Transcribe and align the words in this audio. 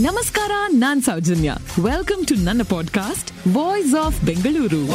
ನಮಸ್ಕಾರ 0.00 0.50
ನಾನ್ 0.68 1.02
Soujanya. 1.02 1.54
Welcome 1.82 2.26
to 2.26 2.34
ನನ್ನ 2.34 2.60
podcast 2.70 3.56
voice 3.56 3.94
of 4.04 4.20
Bengaluru. 4.22 4.86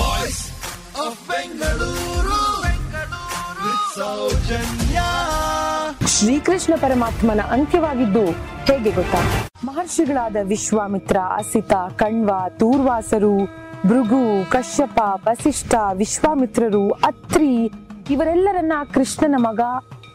Shrikrishna 6.08 6.74
ಪರಮಾತ್ಮನ 6.76 7.40
ಅಂತ್ಯವಾಗಿದ್ದು 7.40 8.26
ಹೇಗೆ 8.66 8.92
ಗೊತ್ತಾ? 8.92 9.50
ಮಹರ್ಷಿಗಳಾದ 9.64 10.36
ವಿಶ್ವಾಮಿತ್ರ 10.44 11.18
ಅಸಿತ 11.18 11.74
ಕಣ್ವ 11.74 12.32
ತೂರ್ವಾಸರು 12.50 13.46
ಭೃಗು 13.88 14.52
ಕಶ್ಯಪ 14.52 15.00
ವಸಿಷ್ಠ 15.00 15.76
ವಿಶ್ವಾಮಿತ್ರರು 15.94 16.92
ಅತ್ರಿ 16.92 17.72
ಇವರೆಲ್ಲರನ್ನ 18.10 18.74
ಕೃಷ್ಣನ 18.94 19.36
ಮಗ 19.38 19.60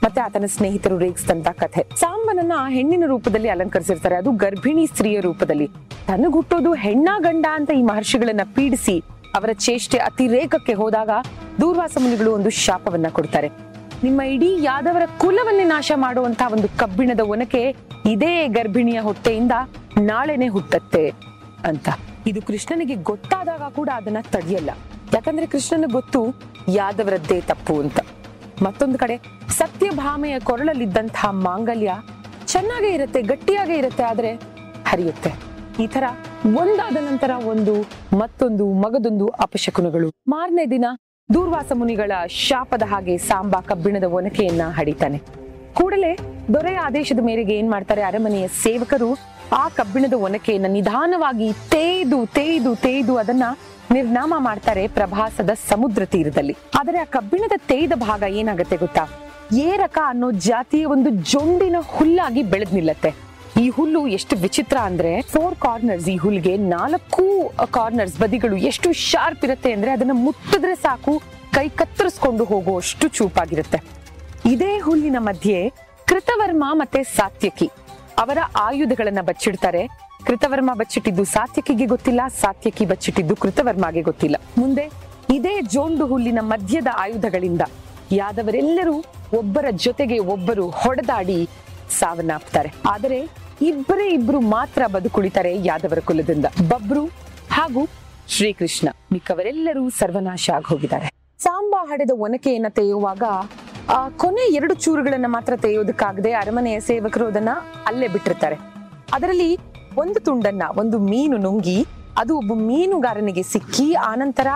ಮತ್ತೆ 0.08 0.20
ಆತನ 0.20 0.44
ಸ್ನೇಹಿತರು 0.46 0.98
ರೇಗಿಸಿದಂತ 0.98 1.48
ಕಥೆ. 1.48 1.86
ಸಾಂಬನನ್ನ 2.00 2.52
ಹೆಣ್ಣಿನ 2.68 3.04
ರೂಪದಲ್ಲಿ 3.06 3.48
ಅಲಂಕರಿಸಿರ್ತಾರೆ. 3.48 4.16
ಅದು 4.16 4.32
ಗರ್ಭಿಣಿ 4.32 4.86
ಸ್ತ್ರೀಯ 4.86 5.20
ರೂಪದಲ್ಲಿ. 5.20 5.68
ತನಗ್ 6.06 6.32
ಹುಟ್ಟೋದು 6.32 6.74
ಹೆಣ್ಣ 6.74 7.08
ಗಂಡ 7.18 7.46
ಅಂತ 7.52 7.70
ಈ 7.70 7.82
ಮಹರ್ಷಿಗಳನ್ನ 7.82 8.40
ಪೀಡಿಸಿ 8.54 9.04
ಅವರ 9.34 9.50
ಚೇಷ್ಟೆ 9.52 9.98
ಅತಿರೇಕಕ್ಕೆ 9.98 10.72
ಹೋದಾಗ 10.72 11.10
ದೂರ್ವಾಸ 11.60 11.96
ಮುನಿಗಳು 12.00 12.32
ಒಂದು 12.32 12.50
ಶಾಪವನ್ನ 12.50 13.06
ಕೊಡ್ತಾರೆ. 13.08 13.50
ನಿಮ್ಮ 14.04 14.22
ಇಡೀ 14.22 14.56
ಯಾದವರ 14.62 15.02
ಕುಲವನ್ನೇ 15.18 15.64
ನಾಶ 15.64 15.92
ಮಾಡುವಂತಹ 15.96 16.52
ಒಂದು 16.52 16.68
ಕಬ್ಬಿಣದ 16.68 17.20
ಒನಕೆ 17.20 17.76
ಇದೇ 18.06 18.48
ಗರ್ಭಿಣಿಯ 18.48 19.00
ಹೊಟ್ಟೆಯಿಂದ 19.00 19.52
ನಾಳೆನೆ 20.00 20.48
ಹುಟ್ಟತ್ತೆ 20.48 21.12
ಅಂತ. 21.64 21.88
ಇದು 22.26 22.42
ಕೃಷ್ಣನಿಗೆ 22.42 22.94
ಗೊತ್ತಾದಾಗ 22.94 23.62
ಕೂಡ 23.62 23.88
ಅದನ್ನ 23.94 24.16
ತಡೆಯಲ್ಲ. 24.22 24.70
ಯಾಕಂದ್ರೆ 25.14 25.46
ಕೃಷ್ಣನ 25.46 25.84
ಗೊತ್ತು 25.92 26.26
ಯಾದವರದ್ದೇ 26.68 27.40
ತಪ್ಪು 27.40 27.80
ಅಂತ. 27.80 28.00
ಮತ್ತೊಂದು 28.62 28.98
ಕಡೆ 28.98 29.37
ಸತ್ಯಭಾಮೆಯ 29.58 30.36
ಕೊರಳಲ್ಲಿದ್ದಂತಹ 30.48 31.30
ಮಾಂಗಲ್ಯ 31.46 31.92
ಚೆನ್ನಾಗೇ 32.46 32.90
ಇರುತ್ತೆ, 32.96 33.20
ಗಟ್ಟಿಯಾಗೇ 33.22 33.76
ಇರುತ್ತೆ, 33.82 34.02
ಆದ್ರೆ 34.02 34.30
ಹರಿಯುತ್ತೆ. 34.90 35.30
ಈ 35.82 35.86
ತರ 35.86 36.04
ಒಂದಾದ 36.60 36.96
ನಂತರ 37.08 37.30
ಒಂದು, 37.52 37.74
ಮತ್ತೊಂದು 38.18 38.64
ಮಗದೊಂದು 38.84 39.26
ಅಪಶಕುನಗಳು. 39.46 40.08
ಮಾರನೇ 40.28 40.64
ದಿನ 40.66 40.86
ದೂರ್ವಾಸ 41.34 41.72
ಮುನಿಗಳ 41.74 42.12
ಶಾಪದ 42.46 42.84
ಹಾಗೆ 42.86 43.14
ಸಾಂಬಾ 43.28 43.60
ಕಬ್ಬಿಣದ 43.60 44.06
ಒನಕೆಯನ್ನ 44.18 44.62
ಹಡಿತಾನೆ. 44.78 45.18
ಕೂಡಲೇ 45.78 46.12
ದೊರೆಯ 46.54 46.78
ಆದೇಶದ 46.88 47.22
ಮೇರೆಗೆ 47.28 47.54
ಏನ್ 47.60 47.70
ಮಾಡ್ತಾರೆ 47.70 48.02
ಅರಮನೆಯ 48.02 48.46
ಸೇವಕರು? 48.62 49.10
ಆ 49.62 49.64
ಕಬ್ಬಿಣದ 49.68 50.16
ಒನಕೆಯನ್ನ 50.28 50.68
ನಿಧಾನವಾಗಿ 50.68 51.48
ತೇಯ್ದು 51.52 52.18
ತೇಯ್ದು 52.38 52.72
ತೇಯ್ದು 52.76 53.16
ಅದನ್ನ 53.16 53.44
ನಿರ್ನಾಮ 53.90 54.34
ಮಾಡ್ತಾರೆ 54.38 54.82
ಪ್ರಭಾಸದ 54.98 55.52
ಸಮುದ್ರ 55.68 56.04
ತೀರದಲ್ಲಿ. 56.14 56.56
ಆದರೆ 56.78 56.98
ಆ 56.98 57.08
ಕಬ್ಬಿಣದ 57.16 57.56
ತೇಯ್ದ 57.70 57.92
ಭಾಗ 58.08 58.22
ಏನಾಗುತ್ತೆ 58.40 58.76
ಗೊತ್ತಾ? 58.76 59.04
ಏರಕ 59.56 59.98
ಅನ್ನೋ 60.06 60.30
ಜಾತಿಯ 60.30 60.84
ಒಂದು 60.84 61.10
ಜೊಂಡಿನ 61.10 61.76
ಹುಲ್ಲಾಗಿ 61.80 62.42
ಬೆಳೆದ್ 62.42 62.74
ನಿಲ್ಲತ್ತೆ. 62.74 63.14
ಈ 63.60 63.68
ಹುಲ್ಲು 63.68 64.06
ಎಷ್ಟು 64.06 64.36
ವಿಚಿತ್ರ 64.36 64.76
ಅಂದ್ರೆ 64.76 65.22
ಫೋರ್ 65.22 65.54
ಕಾರ್ನರ್ಸ್ 65.54 66.08
ಈ 66.08 66.16
ಹುಲ್ಗೆ 66.16 66.56
ನಾಲ್ಕು 66.56 67.52
ಕಾರ್ನರ್ಸ್ 67.70 68.18
ಬದಿಗಳು 68.18 68.56
ಎಷ್ಟು 68.56 68.92
ಶಾರ್ಪ್ 68.92 69.44
ಇರುತ್ತೆ 69.44 69.72
ಅಂದ್ರೆ 69.72 69.90
ಅದನ್ನ 69.90 70.10
ಮುಟ್ಟಿದ್ರೆ 70.12 70.74
ಸಾಕು, 70.74 71.22
ಕೈ 71.52 71.68
ಕತ್ತರಿಸ್ಕೊಂಡು 71.68 72.44
ಹೋಗುವಷ್ಟು 72.44 73.08
ಚೂಪಾಗಿರುತ್ತೆ. 73.08 73.80
ಇದೇ 74.44 74.78
ಹುಲ್ಲಿನ 74.78 75.16
ಮಧ್ಯೆ 75.18 75.72
ಕೃತವರ್ಮ 76.04 76.64
ಮತ್ತೆ 76.72 77.02
ಸಾತ್ಯಕಿ. 77.02 77.70
ಅವರ 78.18 78.38
ಆಯುಧಗಳನ್ನ 78.56 79.18
ಬಚ್ಚಿಡ್ತಾರೆ. 79.20 79.86
ಕೃತವರ್ಮ 80.26 80.74
ಬಚ್ಚಿಟ್ಟಿದ್ದು 80.74 81.24
ಸಾತ್ಯಕಿಗೆ 81.24 81.86
ಗೊತ್ತಿಲ್ಲ, 81.86 82.20
ಸಾತ್ಯಕಿ 82.40 82.86
ಬಚ್ಚಿಟ್ಟಿದ್ದು 82.86 83.36
ಕೃತವರ್ಮಗೆ 83.36 84.02
ಗೊತ್ತಿಲ್ಲ. 84.02 84.36
ಮುಂದೆ 84.58 84.90
ಇದೇ 85.30 85.60
ಜೋಂಡು 85.60 86.06
ಹುಲ್ಲಿನ 86.06 86.38
ಮಧ್ಯದ 86.40 86.86
ಆಯುಧಗಳಿಂದ. 86.96 87.60
ಯಾದವರೆಲ್ಲರೂ 88.12 89.04
ಒಬ್ಬರ 89.38 89.64
ಜೊತೆಗೆ 89.70 90.18
ಒಬ್ಬರು 90.18 90.70
ಹೊಡೆದಾಡಿ 90.70 91.48
ಸಾವನ್ನಾಪ್ತಾರೆ. 91.90 92.74
ಆದರೆ 92.90 93.30
ಇಬ್ಬರೇ 93.62 94.08
ಇಬ್ರು 94.08 94.40
ಮಾತ್ರ 94.40 94.82
ಬದುಕುಳಿತಾರೆ 94.86 95.64
ಯಾದವರ 95.64 95.98
ಕುಲದಿಂದ. 95.98 96.44
ಬಬ್ರು 96.68 97.06
ಹಾಗೂ 97.50 97.88
ಶ್ರೀಕೃಷ್ಣ 98.28 98.88
ಮಿಕ್ಕವರೆಲ್ಲರೂ 99.12 99.90
ಸರ್ವನಾಶ 99.90 100.50
ಆಗಿ 100.54 100.68
ಹೋಗಿದ್ದಾರೆ 100.68 101.08
ಸಾಂಬಾ 101.38 101.86
ಹಡೆದ 101.86 102.10
ಒನಕೆಯನ್ನ 102.14 102.66
ತೆಗೆಯುವಾಗ 102.68 103.22
ಆ 103.88 104.08
ಕೊನೆ 104.08 104.54
ಎರಡು 104.54 104.74
ಚೂರುಗಳನ್ನ 104.74 105.24
ಮಾತ್ರ 105.28 105.56
ತೆಗೆಯೋದಕ್ಕಾಗದೆ 105.56 106.32
ಅರಮನೆಯ 106.32 106.80
ಸೇವಕರು 106.80 107.26
ಅದನ್ನ 107.26 107.48
ಅಲ್ಲೇ 107.86 108.08
ಬಿಟ್ಟಿರ್ತಾರೆ. 108.08 108.56
ಅದರಲ್ಲಿ 109.12 109.56
ಒಂದು 109.96 110.20
ತುಂಡನ್ನ, 110.20 110.62
ಒಂದು 110.76 110.98
ಮೀನು 110.98 111.36
ನುಂಗಿ, 111.36 111.86
ಅದು 112.18 112.38
ಒಬ್ಬ 112.38 112.52
ಮೀನುಗಾರನಿಗೆ 112.54 113.42
ಸಿಕ್ಕಿ 113.42 113.94
ಆನಂತರ 113.94 114.46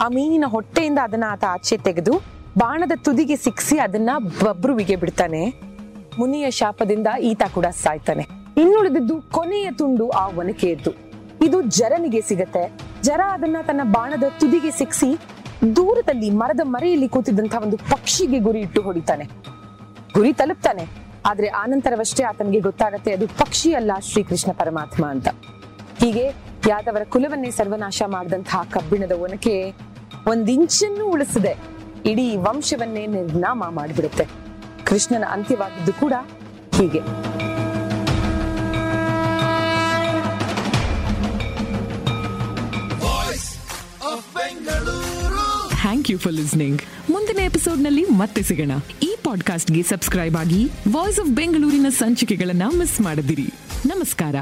ಆ 0.00 0.08
ಮೀನಿನ 0.08 0.44
ಹೊಟ್ಟೆಯಿಂದ 0.46 0.98
ಅದನ್ನ 1.02 1.24
ಆತ 1.28 1.44
ಆಚೆ 1.48 1.76
ತೆಗೆದು 1.76 2.12
ಬಾಣದ 2.58 2.92
ತುದಿಗೆ 3.04 3.36
ಸಿಕ್ಕಿಸಿ 3.36 3.78
ಅದನ್ನ 3.78 4.10
ಬಬ್ರುವಿಗೆ 4.44 4.96
ಬಿಡ್ತಾನೆ. 4.96 5.54
ಮುನಿಯ 6.18 6.50
ಶಾಪದಿಂದ 6.50 7.06
ಈತ 7.20 7.42
ಕೂಡ 7.54 7.66
ಸಾಯ್ತಾನೆ. 7.66 8.26
ಇನ್ನುಳಿದಿದ್ದು 8.56 9.22
ಕೊನೆಯ 9.22 9.70
ತುಂಡು 9.78 10.10
ಆ 10.10 10.28
ಒನಕೆಯದ್ದು. 10.28 10.90
ಇದು 11.44 11.62
ಜರನಿಗೆ 11.62 12.20
ಸಿಗತ್ತೆ. 12.20 12.72
ಜರ 13.02 13.20
ಅದನ್ನ 13.30 13.56
ತನ್ನ 13.66 13.80
ಬಾಣದ 13.84 14.24
ತುದಿಗೆ 14.40 14.70
ಸಿಕ್ಸಿ 14.70 15.18
ದೂರದಲ್ಲಿ 15.76 16.30
ಮರದ 16.30 16.60
ಮರೆಯಲ್ಲಿ 16.64 17.08
ಕೂತಿದ್ದಂತಹ 17.08 17.62
ಒಂದು 17.62 17.76
ಪಕ್ಷಿಗೆ 17.76 18.38
ಗುರಿ 18.38 18.60
ಇಟ್ಟು 18.60 18.82
ಹೊಡಿತಾನೆ. 18.82 19.24
ಗುರಿ 20.14 20.32
ತಲುಪ್ತಾನೆ. 20.32 20.86
ಆದ್ರೆ 21.26 21.48
ಆನಂತರವಷ್ಟೇ 21.48 22.24
ಆತನಿಗೆ 22.24 22.60
ಗೊತ್ತಾಗತ್ತೆ 22.60 23.12
ಅದು 23.12 23.26
ಪಕ್ಷಿ 23.26 23.74
ಅಲ್ಲ 23.74 23.92
ಶ್ರೀಕೃಷ್ಣ 24.00 24.52
ಪರಮಾತ್ಮ 24.52 25.06
ಅಂತ. 25.06 25.28
ಹೀಗೆ 25.98 26.24
ಯಾದವರ 26.68 27.02
ಕುಲವನ್ನೇ 27.04 27.50
ಸರ್ವನಾಶ 27.50 28.02
ಮಾಡಿದಂತಹ 28.06 28.62
ಕಬ್ಬಿಣದ 28.70 29.12
ಒನಕೆ 29.12 29.72
ಒಂದಿಂಚನ್ನು 30.26 31.06
ಉಳಿಸದೆ. 31.06 31.71
ಇಡೀ 32.06 32.36
ವಂಶವನ್ನೇ 32.36 33.06
ನಿರ್ನಾಮ 33.06 33.64
ಮಾಡಿಬಿಡುತ್ತೆ. 33.70 34.24
ಕೃಷ್ಣನ 34.84 35.24
ಅಂತ್ಯವಾಗಿದ್ದು 35.30 35.92
ಕೂಡ 35.92 36.12
ಹೀಗೆ. 36.74 37.00
ಥ್ಯಾಂಕ್ 45.80 46.10
ಯು 46.10 46.18
ಫಾರ್ 46.18 46.34
ಲಿಸ್ನಿಂಗ್ 46.34 46.82
ಮುಂದಿನ 47.10 47.38
ಎಪಿಸೋಡ್ನಲ್ಲಿ 47.38 48.04
ಮತ್ತೆ 48.04 48.42
ಸಿಗೋಣ. 48.42 48.72
ಈ 49.02 49.16
ಪಾಡ್ಕಾಸ್ಟ್ಗೆ 49.24 49.82
ಸಬ್ಸ್ಕ್ರೈಬ್ 49.82 50.36
ಆಗಿ 50.36 50.64
ವಾಯ್ಸ್ 50.92 51.20
ಆಫ್ 51.20 51.30
ಬೆಂಗಳೂರಿನ 51.30 51.86
ಸಂಚಿಕೆಗಳನ್ನ 51.88 52.62
ಮಿಸ್ 52.78 53.00
ಮಾಡದಿರಿ. 53.00 53.54
ನಮಸ್ಕಾರ. 53.86 54.34